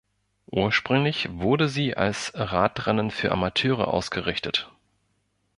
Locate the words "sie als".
1.69-2.31